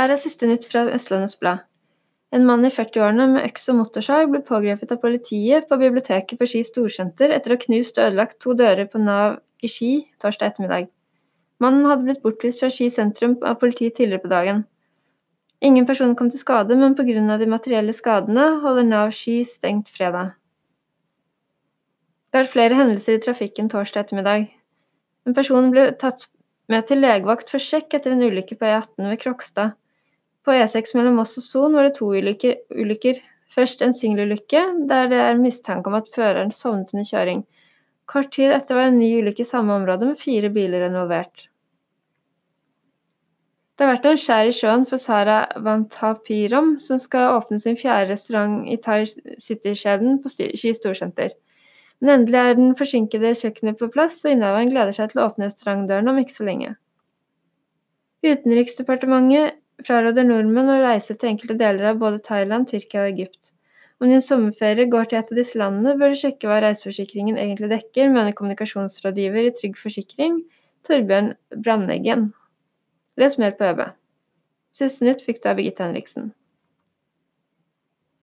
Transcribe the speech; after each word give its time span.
Her 0.00 0.14
er 0.14 0.16
siste 0.16 0.46
nytt 0.48 0.62
fra 0.64 0.86
Østlandets 0.88 1.36
Blad. 1.36 1.66
En 2.32 2.46
mann 2.48 2.62
i 2.64 2.70
40-årene 2.72 3.26
med 3.34 3.42
øks 3.44 3.66
og 3.68 3.76
motorsag 3.82 4.30
ble 4.32 4.38
pågrepet 4.48 4.94
av 4.94 5.00
politiet 5.02 5.66
på 5.68 5.76
biblioteket 5.76 6.38
på 6.40 6.46
Ski 6.48 6.62
storsenter 6.64 7.34
etter 7.34 7.52
å 7.52 7.58
ha 7.58 7.60
knust 7.66 7.98
og 7.98 8.06
ødelagt 8.06 8.38
to 8.40 8.54
dører 8.56 8.86
på 8.88 9.02
Nav 9.02 9.34
i 9.60 9.68
Ski 9.68 9.90
torsdag 10.22 10.54
ettermiddag. 10.54 10.86
Mannen 11.60 11.84
hadde 11.84 12.06
blitt 12.06 12.22
bortvist 12.24 12.62
fra 12.62 12.70
Ski 12.72 12.88
sentrum 12.94 13.34
av 13.44 13.58
politiet 13.60 13.98
tidligere 13.98 14.22
på 14.22 14.30
dagen. 14.30 14.62
Ingen 15.60 15.84
person 15.90 16.14
kom 16.16 16.30
til 16.32 16.40
skade, 16.40 16.78
men 16.80 16.96
pga. 16.96 17.36
de 17.36 17.50
materielle 17.50 17.92
skadene 17.92 18.46
holder 18.62 18.88
Nav 18.88 19.12
Ski 19.12 19.42
stengt 19.44 19.92
fredag. 19.92 20.32
Det 22.30 22.38
har 22.38 22.46
vært 22.46 22.54
flere 22.54 22.80
hendelser 22.80 23.18
i 23.18 23.20
trafikken 23.20 23.68
torsdag 23.68 24.06
ettermiddag. 24.06 24.48
En 25.26 25.36
person 25.36 25.68
ble 25.70 25.90
tatt 25.92 26.30
med 26.72 26.88
til 26.88 27.04
legevakt 27.04 27.52
for 27.52 27.60
sjekk 27.60 28.00
etter 28.00 28.16
en 28.16 28.24
ulykke 28.24 28.56
på 28.56 28.64
E18 28.64 29.10
ved 29.10 29.20
Krokstad. 29.20 29.76
På 30.44 30.54
E6 30.56 30.94
mellom 30.96 31.18
Moss 31.20 31.36
og 31.38 31.44
Son 31.44 31.76
var 31.76 31.88
det 31.88 31.98
to 31.98 32.08
ulykker. 32.16 32.56
ulykker. 32.72 33.20
Først 33.50 33.82
en 33.82 33.94
singelulykke, 33.94 34.60
der 34.88 35.08
det 35.10 35.18
er 35.18 35.38
mistanke 35.40 35.90
om 35.90 35.98
at 35.98 36.08
føreren 36.14 36.52
sovnet 36.54 36.92
under 36.94 37.04
kjøring. 37.04 37.44
Kort 38.06 38.32
tid 38.32 38.52
etter 38.54 38.74
var 38.74 38.86
det 38.86 38.92
en 38.94 39.00
ny 39.02 39.10
ulykke 39.20 39.42
i 39.42 39.48
samme 39.48 39.74
område 39.74 40.06
med 40.06 40.18
fire 40.18 40.50
biler 40.54 40.86
involvert. 40.86 41.48
Det 43.80 43.86
har 43.86 43.94
vært 43.94 44.06
noen 44.06 44.18
skjær 44.20 44.48
i 44.48 44.52
sjøen 44.52 44.82
for 44.88 45.00
Sara 45.00 45.36
Vantapirom, 45.64 46.74
som 46.78 46.98
skal 47.00 47.38
åpne 47.38 47.56
sin 47.62 47.78
fjerde 47.80 48.10
restaurant 48.10 48.66
i 48.68 48.76
Thai 48.76 49.06
City-kjeden 49.40 50.18
på 50.20 50.32
Ski 50.34 50.74
storsenter. 50.76 51.32
Men 52.00 52.18
endelig 52.18 52.40
er 52.40 52.58
den 52.58 52.74
forsinkede 52.76 53.32
kjøkkenet 53.38 53.78
på 53.80 53.88
plass, 53.94 54.18
og 54.24 54.34
innehaveren 54.34 54.72
gleder 54.72 54.92
seg 54.96 55.10
til 55.10 55.22
å 55.22 55.30
åpne 55.30 55.48
restaurantdøren 55.48 56.12
om 56.12 56.20
ikke 56.20 56.36
så 56.36 56.46
lenge. 56.48 56.74
Utenriksdepartementet 58.20 59.59
fraråder 59.86 60.26
nordmenn 60.26 60.70
å 60.72 60.80
reise 60.82 61.16
til 61.16 61.32
enkelte 61.32 61.56
deler 61.60 61.92
av 61.92 62.00
både 62.02 62.22
Thailand, 62.26 62.68
Tyrkia 62.70 63.04
og 63.04 63.14
Egypt. 63.14 63.52
Om 64.00 64.08
din 64.08 64.24
sommerferie 64.24 64.88
går 64.88 65.10
til 65.10 65.18
et 65.18 65.30
av 65.32 65.36
disse 65.36 65.58
landene, 65.60 65.92
bør 66.00 66.14
du 66.14 66.20
sjekke 66.22 66.48
hva 66.48 66.62
reiseforsikringen 66.64 67.36
egentlig 67.36 67.68
dekker, 67.74 68.08
mener 68.12 68.36
kommunikasjonsrådgiver 68.36 69.50
i 69.50 69.54
Trygg 69.56 69.76
Forsikring, 69.80 70.38
Torbjørn 70.88 71.34
Brandeggen. 71.60 72.30
Les 73.20 73.36
mer 73.42 73.52
på 73.58 73.68
ØB. 73.68 73.82
Siste 74.72 75.04
nytt 75.04 75.20
fikk 75.26 75.42
du 75.42 75.50
av 75.50 75.58
Birgitte 75.58 75.84
Henriksen. 75.84 76.30